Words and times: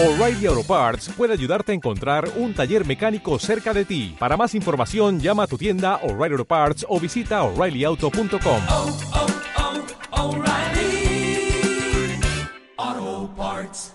O'Reilly 0.00 0.46
Auto 0.46 0.62
Parts 0.62 1.08
puede 1.16 1.32
ayudarte 1.32 1.72
a 1.72 1.74
encontrar 1.74 2.30
un 2.36 2.54
taller 2.54 2.86
mecánico 2.86 3.36
cerca 3.40 3.74
de 3.74 3.84
ti. 3.84 4.14
Para 4.16 4.36
más 4.36 4.54
información, 4.54 5.18
llama 5.18 5.42
a 5.42 5.46
tu 5.48 5.58
tienda 5.58 5.96
O'Reilly 6.04 6.34
Auto 6.34 6.44
Parts 6.44 6.86
o 6.88 7.00
visita 7.00 7.42
oreillyauto.com. 7.42 8.62
oh, 8.68 8.96
oh, 10.12 10.26
O'Reilly 10.28 11.50
Auto 12.76 13.34
Parts. 13.36 13.94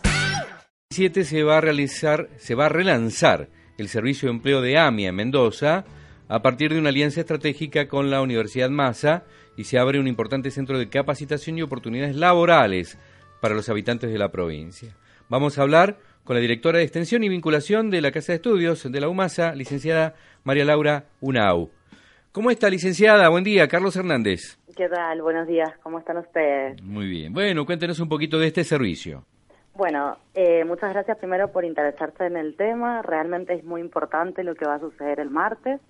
7 0.89 1.24
se 1.24 1.42
va 1.44 1.60
a 1.60 1.62
realizar, 1.62 2.28
se 2.36 2.54
va 2.54 2.66
a 2.66 2.70
relanzar 2.70 3.48
el 3.78 3.88
servicio 3.88 4.28
de 4.28 4.36
empleo 4.36 4.60
de 4.60 4.78
AMIA 4.78 5.08
en 5.08 5.16
Mendoza 5.16 5.86
a 6.28 6.42
partir 6.42 6.74
de 6.74 6.80
una 6.80 6.90
alianza 6.90 7.22
estratégica 7.22 7.88
con 7.88 8.12
la 8.12 8.22
Universidad 8.22 8.70
Massa 8.70 9.24
y 9.56 9.64
se 9.64 9.80
abre 9.80 10.02
un 10.02 10.10
importante 10.10 10.52
centro 10.52 10.78
de 10.78 10.90
capacitación 10.90 11.58
y 11.58 11.62
oportunidades 11.62 12.18
laborales 12.18 12.98
para 13.40 13.56
los 13.56 13.70
habitantes 13.70 14.12
de 14.12 14.18
la 14.18 14.34
provincia. 14.34 14.98
Vamos 15.34 15.57
a 15.57 15.63
hablar 15.63 15.95
con 16.25 16.36
la 16.36 16.41
directora 16.41 16.77
de 16.77 16.84
Extensión 16.84 17.23
y 17.23 17.27
Vinculación 17.27 17.89
de 17.89 18.01
la 18.01 18.11
Casa 18.11 18.33
de 18.33 18.36
Estudios 18.36 18.83
de 18.83 19.01
la 19.01 19.10
UMASA, 19.10 19.55
licenciada 19.55 20.14
María 20.43 20.64
Laura 20.64 21.05
Unau. 21.21 21.71
¿Cómo 22.32 22.51
está, 22.51 22.69
licenciada? 22.69 23.29
Buen 23.29 23.43
día, 23.43 23.68
Carlos 23.68 23.96
Hernández. 23.96 24.60
¿Qué 24.77 24.88
tal? 24.88 25.24
Buenos 25.24 25.47
días, 25.47 25.71
¿cómo 25.82 25.97
están 25.97 26.18
ustedes? 26.18 26.79
Muy 26.83 27.07
bien. 27.07 27.33
Bueno, 27.33 27.65
cuéntenos 27.65 28.00
un 28.00 28.10
poquito 28.10 28.38
de 28.38 28.46
este 28.46 28.64
servicio. 28.64 29.25
Bueno, 29.74 30.18
eh, 30.36 30.65
muchas 30.65 30.93
gracias 30.93 31.18
primero 31.18 31.52
por 31.52 31.65
interesarse 31.65 32.27
en 32.27 32.38
el 32.38 32.55
tema. 32.55 33.02
Realmente 33.02 33.55
es 33.55 33.63
muy 33.63 33.81
importante 33.81 34.44
lo 34.44 34.53
que 34.53 34.67
va 34.67 34.75
a 34.75 34.80
suceder 34.80 35.19
el 35.19 35.31
martes. 35.31 35.81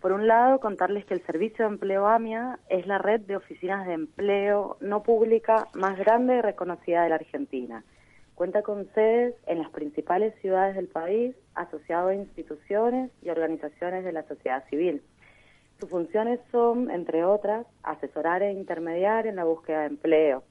Por 0.00 0.12
un 0.12 0.28
lado, 0.28 0.60
contarles 0.60 1.04
que 1.04 1.14
el 1.14 1.26
Servicio 1.26 1.64
de 1.64 1.72
Empleo 1.72 2.06
AMIA 2.06 2.60
es 2.68 2.86
la 2.86 2.98
red 2.98 3.22
de 3.22 3.34
oficinas 3.34 3.88
de 3.88 3.94
empleo 3.94 4.76
no 4.80 5.02
pública 5.02 5.66
más 5.74 5.98
grande 5.98 6.36
y 6.36 6.42
reconocida 6.42 7.02
de 7.02 7.08
la 7.08 7.16
Argentina. 7.16 7.82
Cuenta 8.34 8.62
con 8.62 8.86
sedes 8.94 9.34
en 9.46 9.58
las 9.58 9.70
principales 9.70 10.34
ciudades 10.40 10.74
del 10.74 10.88
país, 10.88 11.36
asociado 11.54 12.08
a 12.08 12.14
instituciones 12.14 13.10
y 13.22 13.30
organizaciones 13.30 14.04
de 14.04 14.12
la 14.12 14.24
sociedad 14.24 14.64
civil. 14.68 15.02
Sus 15.78 15.88
funciones 15.88 16.40
son, 16.50 16.90
entre 16.90 17.24
otras, 17.24 17.66
asesorar 17.82 18.42
e 18.42 18.52
intermediar 18.52 19.26
en 19.26 19.36
la 19.36 19.44
búsqueda 19.44 19.80
de 19.80 19.86
empleo. 19.86 20.42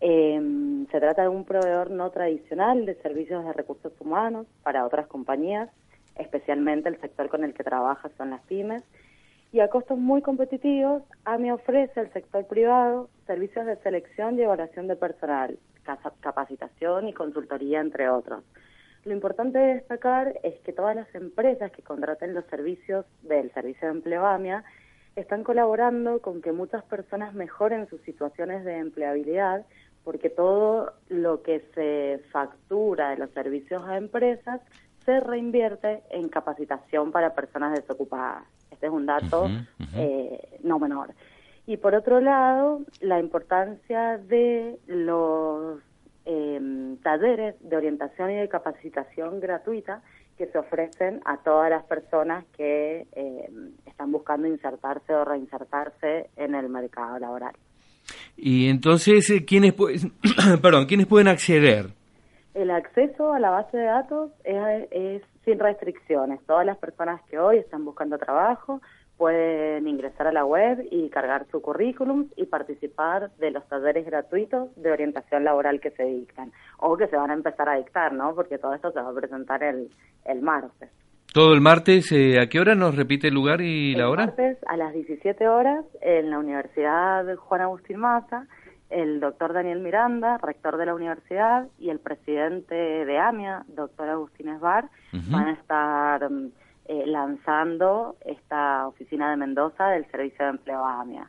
Eh, 0.00 0.86
se 0.90 1.00
trata 1.00 1.22
de 1.22 1.28
un 1.28 1.44
proveedor 1.44 1.90
no 1.90 2.10
tradicional 2.10 2.86
de 2.86 2.94
servicios 2.96 3.44
de 3.44 3.52
recursos 3.52 3.92
humanos 4.00 4.46
para 4.62 4.86
otras 4.86 5.06
compañías, 5.06 5.70
especialmente 6.16 6.88
el 6.88 7.00
sector 7.00 7.28
con 7.28 7.44
el 7.44 7.54
que 7.54 7.64
trabaja 7.64 8.10
son 8.16 8.30
las 8.30 8.40
pymes, 8.42 8.82
y 9.52 9.60
a 9.60 9.68
costos 9.68 9.98
muy 9.98 10.22
competitivos, 10.22 11.02
AMI 11.24 11.50
ofrece 11.52 12.00
al 12.00 12.12
sector 12.12 12.46
privado 12.46 13.08
servicios 13.26 13.64
de 13.66 13.76
selección 13.76 14.38
y 14.38 14.42
evaluación 14.42 14.86
de 14.86 14.96
personal, 14.96 15.58
capacitación 16.20 17.08
y 17.08 17.12
consultoría, 17.12 17.80
entre 17.80 18.08
otros. 18.08 18.44
Lo 19.04 19.12
importante 19.12 19.58
de 19.58 19.74
destacar 19.74 20.40
es 20.42 20.58
que 20.60 20.72
todas 20.72 20.96
las 20.96 21.14
empresas 21.14 21.70
que 21.70 21.82
contraten 21.82 22.34
los 22.34 22.44
servicios 22.46 23.06
del 23.22 23.52
Servicio 23.52 23.86
de 23.86 23.94
Empleo 23.94 24.26
AMIA 24.26 24.64
están 25.14 25.44
colaborando 25.44 26.20
con 26.20 26.42
que 26.42 26.52
muchas 26.52 26.82
personas 26.84 27.32
mejoren 27.32 27.88
sus 27.88 28.00
situaciones 28.02 28.64
de 28.64 28.78
empleabilidad, 28.78 29.64
porque 30.04 30.28
todo 30.28 30.92
lo 31.08 31.42
que 31.42 31.64
se 31.74 32.20
factura 32.30 33.10
de 33.10 33.18
los 33.18 33.30
servicios 33.30 33.82
a 33.84 33.96
empresas 33.96 34.60
se 35.04 35.20
reinvierte 35.20 36.02
en 36.10 36.28
capacitación 36.28 37.12
para 37.12 37.34
personas 37.34 37.74
desocupadas. 37.74 38.42
Este 38.72 38.86
es 38.86 38.92
un 38.92 39.06
dato 39.06 39.48
eh, 39.94 40.58
no 40.64 40.78
menor. 40.78 41.10
Y 41.66 41.78
por 41.78 41.94
otro 41.94 42.20
lado, 42.20 42.82
la 43.00 43.18
importancia 43.18 44.18
de 44.18 44.78
los 44.86 45.80
eh, 46.24 46.96
talleres 47.02 47.56
de 47.60 47.76
orientación 47.76 48.30
y 48.30 48.36
de 48.36 48.48
capacitación 48.48 49.40
gratuita 49.40 50.02
que 50.38 50.46
se 50.46 50.58
ofrecen 50.58 51.20
a 51.24 51.38
todas 51.38 51.70
las 51.70 51.82
personas 51.84 52.44
que 52.56 53.06
eh, 53.12 53.50
están 53.86 54.12
buscando 54.12 54.46
insertarse 54.46 55.12
o 55.12 55.24
reinsertarse 55.24 56.30
en 56.36 56.54
el 56.54 56.68
mercado 56.68 57.18
laboral. 57.18 57.54
Y 58.36 58.68
entonces, 58.68 59.28
eh, 59.30 59.44
¿quiénes, 59.44 59.74
perdón, 60.62 60.86
¿quiénes 60.86 61.06
pueden 61.06 61.26
acceder? 61.26 61.86
El 62.54 62.70
acceso 62.70 63.32
a 63.32 63.40
la 63.40 63.50
base 63.50 63.76
de 63.76 63.84
datos 63.84 64.30
es, 64.44 64.88
es 64.90 65.22
sin 65.44 65.58
restricciones. 65.58 66.40
Todas 66.46 66.64
las 66.64 66.76
personas 66.78 67.20
que 67.30 67.38
hoy 67.38 67.58
están 67.58 67.84
buscando 67.84 68.18
trabajo 68.18 68.80
pueden 69.16 69.88
ingresar 69.88 70.26
a 70.26 70.32
la 70.32 70.44
web 70.44 70.86
y 70.90 71.08
cargar 71.08 71.46
su 71.50 71.62
currículum 71.62 72.28
y 72.36 72.46
participar 72.46 73.30
de 73.36 73.50
los 73.50 73.66
talleres 73.68 74.04
gratuitos 74.04 74.74
de 74.76 74.92
orientación 74.92 75.44
laboral 75.44 75.80
que 75.80 75.90
se 75.90 76.04
dictan 76.04 76.52
o 76.78 76.96
que 76.96 77.08
se 77.08 77.16
van 77.16 77.30
a 77.30 77.34
empezar 77.34 77.68
a 77.68 77.76
dictar, 77.76 78.12
¿no? 78.12 78.34
Porque 78.34 78.58
todo 78.58 78.74
esto 78.74 78.92
se 78.92 79.00
va 79.00 79.10
a 79.10 79.14
presentar 79.14 79.62
el, 79.62 79.90
el 80.24 80.42
martes. 80.42 80.90
Todo 81.32 81.52
el 81.52 81.60
martes, 81.60 82.10
eh, 82.12 82.40
¿a 82.40 82.46
qué 82.48 82.60
hora 82.60 82.74
nos 82.74 82.94
repite 82.94 83.28
el 83.28 83.34
lugar 83.34 83.60
y 83.60 83.94
la 83.94 84.04
el 84.04 84.08
hora? 84.08 84.26
martes 84.26 84.58
a 84.66 84.76
las 84.76 84.92
17 84.94 85.48
horas 85.48 85.84
en 86.00 86.30
la 86.30 86.38
Universidad 86.38 87.26
Juan 87.36 87.60
Agustín 87.60 87.98
Maza, 87.98 88.46
el 88.88 89.20
doctor 89.20 89.52
Daniel 89.52 89.80
Miranda, 89.80 90.38
rector 90.38 90.76
de 90.76 90.86
la 90.86 90.94
universidad, 90.94 91.66
y 91.78 91.90
el 91.90 91.98
presidente 91.98 92.74
de 92.74 93.18
AMIA, 93.18 93.64
doctor 93.68 94.08
Agustín 94.08 94.48
Esbar, 94.48 94.88
van 95.30 95.48
a 95.48 95.52
estar 95.52 96.30
mm, 96.30 96.52
eh, 96.88 97.04
lanzando 97.06 98.16
esta 98.24 98.86
oficina 98.86 99.30
de 99.30 99.36
Mendoza 99.36 99.88
del 99.88 100.06
Servicio 100.10 100.44
de 100.44 100.50
Empleo 100.52 100.84
AMIA. 100.84 101.28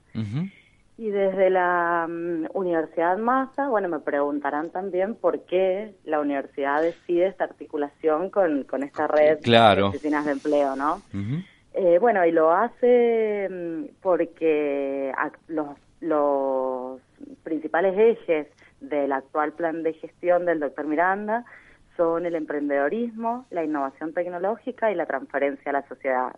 Y 0.99 1.09
desde 1.09 1.49
la 1.51 2.07
mm, 2.09 2.45
Universidad 2.53 3.17
Massa, 3.17 3.67
bueno, 3.69 3.87
me 3.87 3.99
preguntarán 3.99 4.71
también 4.71 5.13
por 5.15 5.41
qué 5.45 5.93
la 6.05 6.19
universidad 6.19 6.81
decide 6.81 7.27
esta 7.27 7.43
articulación 7.43 8.29
con, 8.31 8.63
con 8.63 8.83
esta 8.83 9.07
red 9.07 9.39
Claro. 9.41 9.83
de 9.83 9.87
oficinas 9.89 10.25
de 10.25 10.31
empleo, 10.31 10.75
¿no? 10.75 11.01
Eh, 11.73 11.99
bueno, 11.99 12.25
y 12.25 12.31
lo 12.31 12.51
hace 12.51 13.47
mm, 13.49 13.95
porque 14.01 15.11
los, 15.47 15.67
los 16.01 16.99
principales 17.43 17.95
ejes 17.97 18.47
del 18.81 19.11
actual 19.11 19.53
plan 19.53 19.83
de 19.83 19.93
gestión 19.93 20.45
del 20.45 20.59
doctor 20.59 20.85
Miranda 20.87 21.45
son 21.97 22.25
el 22.25 22.35
emprendedorismo, 22.35 23.45
la 23.49 23.63
innovación 23.63 24.13
tecnológica 24.13 24.91
y 24.91 24.95
la 24.95 25.05
transferencia 25.05 25.71
a 25.71 25.73
la 25.73 25.87
sociedad. 25.87 26.35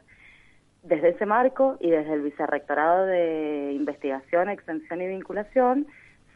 Desde 0.81 1.09
ese 1.09 1.25
marco 1.25 1.77
y 1.79 1.91
desde 1.91 2.13
el 2.13 2.21
Vicerrectorado 2.21 3.05
de 3.05 3.73
Investigación, 3.73 4.49
Extensión 4.49 5.01
y 5.01 5.07
Vinculación, 5.07 5.87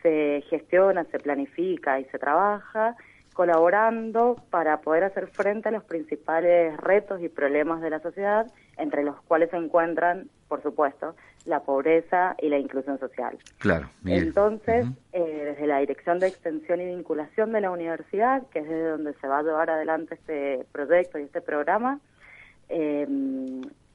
se 0.01 0.43
gestiona, 0.49 1.05
se 1.05 1.19
planifica 1.19 1.99
y 1.99 2.05
se 2.05 2.19
trabaja 2.19 2.95
colaborando 3.33 4.35
para 4.51 4.81
poder 4.81 5.05
hacer 5.05 5.27
frente 5.27 5.69
a 5.69 5.71
los 5.71 5.83
principales 5.83 6.77
retos 6.77 7.21
y 7.21 7.29
problemas 7.29 7.81
de 7.81 7.89
la 7.89 7.99
sociedad, 7.99 8.45
entre 8.77 9.03
los 9.03 9.19
cuales 9.23 9.49
se 9.49 9.57
encuentran, 9.57 10.29
por 10.53 10.61
supuesto, 10.61 11.15
la 11.45 11.61
pobreza 11.61 12.35
y 12.39 12.47
la 12.47 12.59
inclusión 12.59 12.99
social. 12.99 13.35
Claro. 13.57 13.89
Entonces, 14.05 14.85
eh, 15.11 15.45
desde 15.45 15.65
la 15.65 15.79
Dirección 15.79 16.19
de 16.19 16.27
Extensión 16.27 16.79
y 16.79 16.85
Vinculación 16.85 17.53
de 17.53 17.61
la 17.61 17.71
universidad, 17.71 18.43
que 18.51 18.59
es 18.59 18.69
desde 18.69 18.89
donde 18.89 19.15
se 19.15 19.27
va 19.27 19.39
a 19.39 19.41
llevar 19.41 19.71
adelante 19.71 20.13
este 20.13 20.63
proyecto 20.71 21.17
y 21.17 21.23
este 21.23 21.41
programa, 21.41 21.99
eh, 22.69 23.07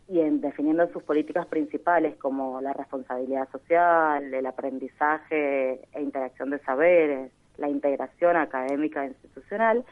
y 0.08 0.20
en 0.20 0.40
definiendo 0.40 0.88
sus 0.92 1.04
políticas 1.04 1.46
principales 1.46 2.16
como 2.16 2.60
la 2.60 2.72
responsabilidad 2.72 3.48
social, 3.52 4.34
el 4.34 4.44
aprendizaje 4.44 5.80
e 5.92 6.02
interacción 6.02 6.50
de 6.50 6.58
saberes, 6.58 7.30
la 7.56 7.68
integración 7.68 8.36
académica 8.36 9.04
e 9.04 9.10
institucional, 9.10 9.84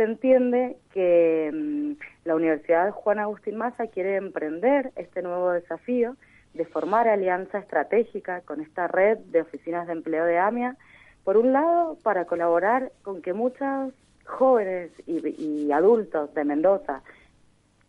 se 0.00 0.04
entiende 0.04 0.78
que 0.94 1.50
mm, 1.52 1.92
la 2.24 2.34
Universidad 2.34 2.90
Juan 2.90 3.18
Agustín 3.18 3.58
Maza 3.58 3.88
quiere 3.88 4.16
emprender 4.16 4.92
este 4.96 5.20
nuevo 5.20 5.50
desafío 5.50 6.16
de 6.54 6.64
formar 6.64 7.06
alianza 7.06 7.58
estratégica 7.58 8.40
con 8.40 8.62
esta 8.62 8.88
red 8.88 9.18
de 9.18 9.42
oficinas 9.42 9.86
de 9.86 9.92
empleo 9.92 10.24
de 10.24 10.38
AMIA, 10.38 10.78
por 11.22 11.36
un 11.36 11.52
lado, 11.52 11.98
para 12.02 12.24
colaborar 12.24 12.92
con 13.02 13.20
que 13.20 13.34
muchos 13.34 13.92
jóvenes 14.24 14.90
y, 15.06 15.20
y 15.38 15.70
adultos 15.70 16.32
de 16.32 16.44
Mendoza 16.44 17.02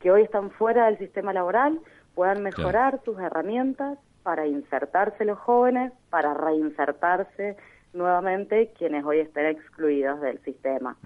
que 0.01 0.11
hoy 0.11 0.23
están 0.23 0.51
fuera 0.51 0.87
del 0.87 0.97
sistema 0.97 1.31
laboral 1.31 1.79
puedan 2.13 2.43
mejorar 2.43 2.99
sus 3.05 3.17
herramientas 3.19 3.97
para 4.21 4.47
insertarse 4.47 5.23
los 5.23 5.39
jóvenes, 5.39 5.93
para 6.09 6.33
reinsertarse 6.33 7.55
nuevamente 7.93 8.73
quienes 8.77 9.05
hoy 9.05 9.19
estén 9.19 9.45
excluidos 9.45 10.19
del 10.19 10.43
sistema. 10.43 10.97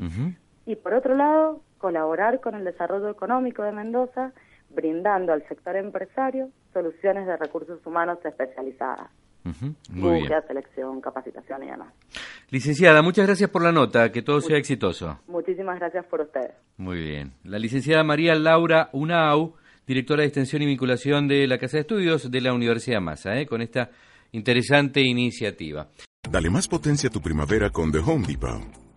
Y 0.65 0.75
por 0.75 0.93
otro 0.93 1.15
lado, 1.15 1.61
colaborar 1.77 2.39
con 2.41 2.55
el 2.55 2.63
desarrollo 2.63 3.09
económico 3.09 3.63
de 3.63 3.71
Mendoza, 3.71 4.33
brindando 4.69 5.33
al 5.33 5.47
sector 5.47 5.75
empresario 5.75 6.49
soluciones 6.73 7.27
de 7.27 7.37
recursos 7.37 7.85
humanos 7.85 8.17
especializadas. 8.23 9.09
Ujú. 9.45 9.75
Muy 9.91 10.09
bien. 10.09 10.19
Búsqueda, 10.21 10.41
selección, 10.47 11.01
capacitación 11.01 11.63
y 11.63 11.67
demás. 11.67 11.93
Licenciada, 12.49 13.01
muchas 13.03 13.27
gracias 13.27 13.49
por 13.49 13.63
la 13.63 13.71
nota, 13.71 14.11
que 14.11 14.23
todo 14.23 14.41
sea 14.41 14.57
exitoso. 14.57 15.19
Muchísimas 15.27 15.79
gracias 15.79 16.05
por 16.07 16.21
ustedes. 16.21 16.51
Muy 16.77 16.97
bien. 16.97 17.33
La 17.43 17.59
licenciada 17.59 18.03
María 18.03 18.33
Laura 18.35 18.89
Unau, 18.91 19.53
directora 19.85 20.21
de 20.21 20.27
Extensión 20.27 20.63
y 20.63 20.65
Vinculación 20.65 21.27
de 21.27 21.47
la 21.47 21.59
Casa 21.59 21.77
de 21.77 21.81
Estudios 21.81 22.31
de 22.31 22.41
la 22.41 22.53
Universidad 22.53 23.01
Massa, 23.01 23.37
¿eh? 23.39 23.45
con 23.45 23.61
esta 23.61 23.91
interesante 24.31 25.01
iniciativa. 25.01 25.87
Dale 26.29 26.49
más 26.49 26.67
potencia 26.67 27.09
a 27.09 27.11
tu 27.11 27.21
primavera 27.21 27.69
con 27.69 27.91
The 27.91 27.99
Home 27.99 28.25
Depot. 28.27 28.84